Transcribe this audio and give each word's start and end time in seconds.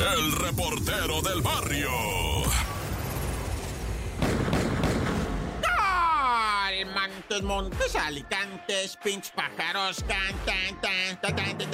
el 0.00 0.32
reportero 0.32 1.22
del 1.22 1.40
barrio. 1.42 1.90
Montes, 6.92 7.42
montes, 7.42 7.96
alicantes, 7.96 8.98
pinch 9.02 9.30
pájaros, 9.32 10.04
cantan, 10.06 10.80
tan, 10.80 11.20
tan, 11.20 11.36
tan, 11.36 11.70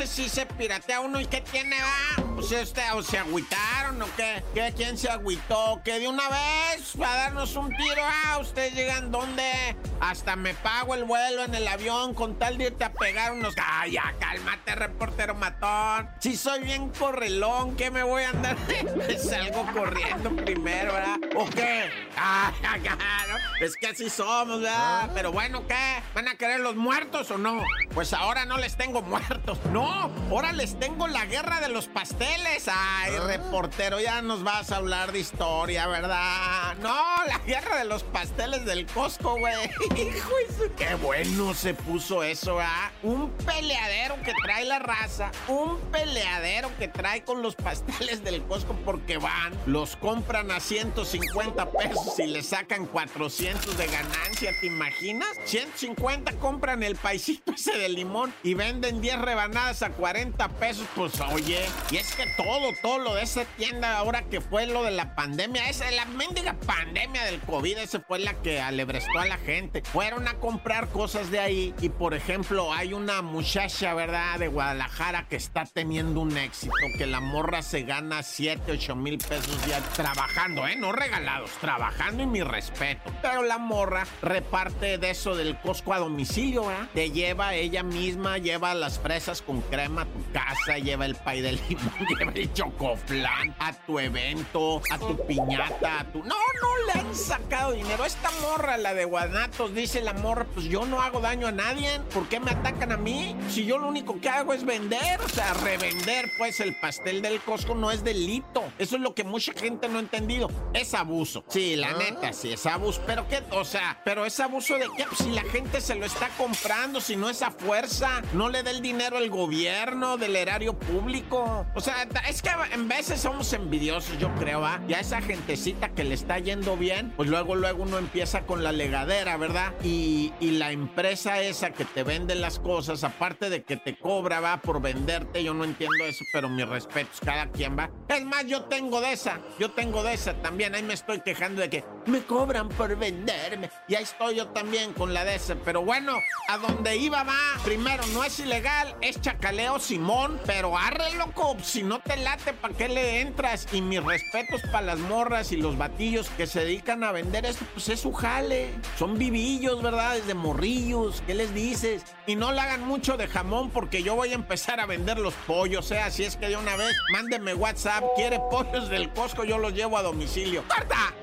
veces 0.00 0.16
sí 0.16 0.28
se 0.30 0.46
piratea 0.46 1.00
uno 1.00 1.20
y 1.20 1.26
¿qué 1.26 1.42
tiene, 1.42 1.76
va? 1.82 2.24
Pues 2.34 2.52
este, 2.52 2.80
o 2.94 3.02
se 3.02 3.18
agüitaron 3.18 4.00
o 4.00 4.06
qué, 4.16 4.42
¿qué? 4.54 4.72
¿Quién 4.74 4.96
se 4.96 5.10
agüitó? 5.10 5.82
Que 5.84 5.98
de 5.98 6.08
una 6.08 6.26
vez 6.28 6.94
va 6.98 7.12
a 7.12 7.16
darnos 7.16 7.54
un 7.56 7.68
tiro, 7.76 8.02
ah, 8.02 8.38
ustedes 8.38 8.74
llegan 8.74 9.10
donde 9.10 9.76
hasta 10.00 10.36
me 10.36 10.54
pago 10.54 10.94
el 10.94 11.04
vuelo 11.04 11.44
en 11.44 11.54
el 11.54 11.68
avión 11.68 12.14
con 12.14 12.38
tal 12.38 12.56
de 12.56 12.68
irte 12.68 12.84
a 12.84 12.92
pegar 12.92 13.32
unos, 13.32 13.54
ay, 13.62 13.92
ya, 13.92 14.14
cálmate, 14.18 14.74
reportero 14.74 15.34
matón, 15.34 16.08
si 16.20 16.34
soy 16.34 16.60
bien 16.60 16.88
correlón, 16.90 17.76
¿qué 17.76 17.90
me 17.90 18.02
voy 18.02 18.22
a 18.22 18.30
andar? 18.30 18.56
me 18.96 19.18
salgo 19.18 19.66
corriendo 19.74 20.34
primero, 20.34 20.94
¿verdad? 20.94 21.18
¿O 21.36 21.44
qué? 21.50 21.90
Ah, 22.16 22.52
claro. 22.82 23.38
Es 23.60 23.76
que 23.76 23.88
así 23.88 24.08
somos, 24.08 24.62
¿verdad? 24.62 25.10
Pero 25.14 25.32
bueno, 25.32 25.66
¿qué? 25.66 26.02
¿Van 26.14 26.28
a 26.28 26.36
querer 26.36 26.60
los 26.60 26.76
muertos 26.76 27.30
o 27.30 27.36
no? 27.36 27.62
Pues 27.92 28.14
ahora 28.14 28.46
no 28.46 28.56
les 28.56 28.74
tengo 28.74 29.02
muertos. 29.02 29.58
No, 29.70 29.89
ahora 30.30 30.52
les 30.52 30.78
tengo 30.78 31.08
la 31.08 31.26
guerra 31.26 31.60
de 31.60 31.68
los 31.68 31.86
pasteles. 31.88 32.68
Ay, 32.68 33.18
reportero, 33.26 34.00
ya 34.00 34.22
nos 34.22 34.42
vas 34.42 34.72
a 34.72 34.76
hablar 34.76 35.12
de 35.12 35.20
historia, 35.20 35.86
¿verdad? 35.86 36.76
No, 36.82 37.09
la 37.26 37.38
guerra 37.38 37.78
de 37.78 37.84
los 37.84 38.02
pasteles 38.02 38.64
del 38.64 38.86
Costco, 38.86 39.38
güey. 39.38 39.54
Hijo, 39.96 40.30
qué 40.76 40.94
bueno 40.94 41.54
se 41.54 41.74
puso 41.74 42.22
eso, 42.22 42.58
¿ah? 42.60 42.90
Un 43.02 43.30
peleadero 43.30 44.16
que 44.22 44.32
trae 44.42 44.64
la 44.64 44.78
raza, 44.78 45.30
un 45.48 45.78
peleadero 45.92 46.70
que 46.78 46.88
trae 46.88 47.24
con 47.24 47.42
los 47.42 47.54
pasteles 47.56 48.22
del 48.24 48.42
Costco 48.44 48.74
porque 48.84 49.18
van, 49.18 49.52
los 49.66 49.96
compran 49.96 50.50
a 50.50 50.60
150 50.60 51.70
pesos 51.70 52.18
y 52.18 52.26
le 52.26 52.42
sacan 52.42 52.86
400 52.86 53.76
de 53.76 53.86
ganancia, 53.86 54.52
¿te 54.60 54.66
imaginas? 54.66 55.28
150 55.44 56.32
compran 56.34 56.82
el 56.82 56.96
paisito 56.96 57.52
ese 57.52 57.76
de 57.76 57.88
limón 57.88 58.32
y 58.42 58.54
venden 58.54 59.00
10 59.00 59.20
rebanadas 59.20 59.82
a 59.82 59.90
40 59.90 60.48
pesos, 60.50 60.86
pues 60.94 61.20
oye, 61.20 61.66
y 61.90 61.96
es 61.96 62.14
que 62.14 62.26
todo, 62.36 62.72
todo 62.82 62.98
lo 62.98 63.14
de 63.14 63.22
esa 63.22 63.44
tienda 63.44 63.96
ahora 63.96 64.22
que 64.22 64.40
fue 64.40 64.66
lo 64.66 64.82
de 64.82 64.90
la 64.90 65.14
pandemia, 65.14 65.68
esa, 65.68 65.90
la 65.90 66.04
mendiga 66.06 66.54
pandemia 66.54 67.09
del 67.18 67.40
COVID, 67.40 67.78
esa 67.78 68.00
fue 68.00 68.20
la 68.20 68.34
que 68.34 68.60
alebrestó 68.60 69.18
a 69.18 69.26
la 69.26 69.36
gente. 69.36 69.82
Fueron 69.82 70.28
a 70.28 70.34
comprar 70.34 70.88
cosas 70.88 71.30
de 71.30 71.40
ahí 71.40 71.74
y 71.80 71.88
por 71.88 72.14
ejemplo 72.14 72.72
hay 72.72 72.94
una 72.94 73.20
muchacha, 73.22 73.94
¿verdad? 73.94 74.38
De 74.38 74.48
Guadalajara 74.48 75.26
que 75.28 75.36
está 75.36 75.64
teniendo 75.64 76.20
un 76.20 76.36
éxito, 76.36 76.72
que 76.96 77.06
la 77.06 77.20
morra 77.20 77.62
se 77.62 77.82
gana 77.82 78.22
7, 78.22 78.72
8 78.72 78.96
mil 78.96 79.18
pesos 79.18 79.58
ya 79.66 79.80
trabajando, 79.94 80.66
¿eh? 80.66 80.76
No 80.76 80.92
regalados, 80.92 81.50
trabajando 81.60 82.22
y 82.22 82.26
mi 82.26 82.42
respeto. 82.42 83.12
Pero 83.22 83.42
la 83.42 83.58
morra 83.58 84.06
reparte 84.22 84.98
de 84.98 85.10
eso 85.10 85.34
del 85.34 85.58
Costco 85.58 85.92
a 85.92 85.98
domicilio, 85.98 86.66
¿verdad? 86.66 86.88
Te 86.94 87.10
lleva 87.10 87.54
ella 87.54 87.82
misma, 87.82 88.38
lleva 88.38 88.74
las 88.74 88.98
fresas 89.00 89.42
con 89.42 89.60
crema 89.62 90.02
a 90.02 90.06
tu 90.06 90.32
casa, 90.32 90.78
lleva 90.78 91.06
el 91.06 91.16
pay 91.16 91.40
de 91.40 91.52
limón, 91.52 91.92
lleva 92.18 92.32
el 92.32 92.52
chocoflan 92.52 93.54
a 93.58 93.72
tu 93.72 93.98
evento, 93.98 94.80
a 94.90 94.98
tu 94.98 95.26
piñata, 95.26 96.00
a 96.00 96.04
tu... 96.04 96.20
No, 96.20 96.36
no 96.36 96.94
le 96.94 96.99
han 97.00 97.14
sacado 97.14 97.72
dinero. 97.72 98.04
Esta 98.04 98.30
morra, 98.42 98.76
la 98.76 98.94
de 98.94 99.04
Guanatos, 99.04 99.74
dice 99.74 100.00
la 100.02 100.12
morra, 100.12 100.46
pues 100.54 100.66
yo 100.66 100.84
no 100.86 101.02
hago 101.02 101.20
daño 101.20 101.46
a 101.46 101.52
nadie. 101.52 102.00
¿Por 102.12 102.28
qué 102.28 102.40
me 102.40 102.50
atacan 102.50 102.92
a 102.92 102.96
mí? 102.96 103.36
Si 103.48 103.64
yo 103.64 103.78
lo 103.78 103.88
único 103.88 104.20
que 104.20 104.28
hago 104.28 104.52
es 104.52 104.64
vender, 104.64 105.20
o 105.20 105.28
sea, 105.28 105.52
revender, 105.54 106.30
pues 106.38 106.60
el 106.60 106.76
pastel 106.76 107.22
del 107.22 107.40
Costco 107.40 107.74
no 107.74 107.90
es 107.90 108.04
delito. 108.04 108.62
Eso 108.78 108.96
es 108.96 109.02
lo 109.02 109.14
que 109.14 109.24
mucha 109.24 109.52
gente 109.52 109.88
no 109.88 109.98
ha 109.98 110.00
entendido. 110.00 110.50
Es 110.74 110.94
abuso. 110.94 111.44
Sí, 111.48 111.76
la 111.76 111.92
neta, 111.94 112.32
sí, 112.32 112.52
es 112.52 112.66
abuso. 112.66 113.02
Pero 113.06 113.26
qué, 113.28 113.42
o 113.50 113.64
sea, 113.64 114.00
pero 114.04 114.26
es 114.26 114.38
abuso 114.40 114.74
de 114.74 114.88
qué? 114.96 115.04
Pues 115.04 115.18
si 115.18 115.30
la 115.30 115.42
gente 115.42 115.80
se 115.80 115.94
lo 115.94 116.04
está 116.04 116.28
comprando, 116.36 117.00
si 117.00 117.16
no 117.16 117.30
es 117.30 117.42
a 117.42 117.50
fuerza, 117.50 118.22
no 118.32 118.48
le 118.48 118.62
da 118.62 118.70
el 118.70 118.82
dinero 118.82 119.16
al 119.16 119.30
gobierno, 119.30 120.18
del 120.18 120.36
erario 120.36 120.78
público. 120.78 121.66
O 121.74 121.80
sea, 121.80 122.06
es 122.28 122.42
que 122.42 122.50
en 122.72 122.88
veces 122.88 123.20
somos 123.20 123.52
envidiosos, 123.52 124.18
yo 124.18 124.32
creo, 124.36 124.64
¿ah? 124.64 124.80
Y 124.88 124.94
a 124.94 125.00
esa 125.00 125.20
gentecita 125.20 125.88
que 125.88 126.04
le 126.04 126.14
está 126.14 126.38
yendo 126.38 126.76
bien, 126.76 126.89
pues 127.16 127.28
luego, 127.28 127.54
luego 127.54 127.82
uno 127.82 127.98
empieza 127.98 128.42
con 128.42 128.62
la 128.62 128.72
legadera, 128.72 129.36
¿verdad? 129.36 129.72
Y, 129.82 130.32
y 130.40 130.52
la 130.52 130.72
empresa 130.72 131.40
esa 131.40 131.70
que 131.70 131.84
te 131.84 132.02
vende 132.02 132.34
las 132.34 132.58
cosas, 132.58 133.04
aparte 133.04 133.50
de 133.50 133.62
que 133.62 133.76
te 133.76 133.96
cobra, 133.96 134.40
va, 134.40 134.60
por 134.60 134.80
venderte, 134.80 135.42
yo 135.44 135.54
no 135.54 135.64
entiendo 135.64 136.04
eso, 136.04 136.24
pero 136.32 136.48
mis 136.48 136.68
respetos, 136.68 137.20
cada 137.24 137.50
quien 137.50 137.78
va. 137.78 137.90
Es 138.08 138.24
más, 138.24 138.46
yo 138.46 138.64
tengo 138.64 139.00
de 139.00 139.12
esa, 139.12 139.40
yo 139.58 139.70
tengo 139.70 140.02
de 140.02 140.14
esa 140.14 140.34
también, 140.34 140.74
ahí 140.74 140.82
me 140.82 140.94
estoy 140.94 141.20
quejando 141.20 141.60
de 141.60 141.70
que 141.70 141.84
me 142.06 142.22
cobran 142.22 142.68
por 142.68 142.94
venderme. 142.96 143.70
Y 143.88 143.94
ahí 143.94 144.04
estoy 144.04 144.36
yo 144.36 144.48
también 144.48 144.92
con 144.92 145.14
la 145.14 145.24
de. 145.24 145.40
Pero 145.64 145.82
bueno, 145.82 146.12
a 146.48 146.58
donde 146.58 146.96
iba 146.96 147.22
va. 147.22 147.38
Primero, 147.64 148.04
no 148.08 148.24
es 148.24 148.38
ilegal, 148.38 148.94
es 149.00 149.20
chacaleo 149.20 149.78
Simón, 149.78 150.40
pero 150.44 150.76
arre 150.76 151.14
loco. 151.14 151.56
Si 151.62 151.82
no 151.82 152.00
te 152.00 152.16
late, 152.16 152.52
¿para 152.52 152.74
qué 152.74 152.88
le 152.88 153.20
entras? 153.20 153.66
Y 153.72 153.80
mis 153.80 154.02
respetos 154.02 154.60
para 154.70 154.82
las 154.82 154.98
morras 154.98 155.52
y 155.52 155.56
los 155.56 155.78
batillos 155.78 156.28
que 156.30 156.46
se 156.46 156.60
dedican 156.60 157.04
a 157.04 157.12
vender 157.12 157.46
esto, 157.46 157.64
pues 157.72 157.88
es 157.88 158.00
su 158.00 158.12
jale. 158.12 158.70
Son 158.98 159.18
vivillos, 159.18 159.82
¿verdad? 159.82 160.14
Desde 160.16 160.34
morrillos. 160.34 161.22
¿Qué 161.26 161.34
les 161.34 161.54
dices? 161.54 162.02
Y 162.26 162.36
no 162.36 162.52
le 162.52 162.60
hagan 162.60 162.86
mucho 162.86 163.16
de 163.16 163.26
jamón 163.26 163.70
porque 163.70 164.02
yo 164.02 164.14
voy 164.14 164.32
a 164.32 164.34
empezar 164.34 164.80
a 164.80 164.86
vender 164.86 165.18
los 165.18 165.34
pollos. 165.46 165.86
O 165.86 165.88
sea, 165.88 166.10
si 166.10 166.24
es 166.24 166.36
que 166.36 166.48
de 166.48 166.56
una 166.56 166.76
vez, 166.76 166.94
mándeme 167.12 167.54
WhatsApp. 167.54 168.04
Quiere 168.16 168.38
pollos 168.50 168.88
del 168.88 169.10
Costco, 169.12 169.44
yo 169.44 169.58
los 169.58 169.72
llevo 169.72 169.96
a 169.96 170.02
domicilio. 170.02 170.64
¡Corta! 170.68 171.14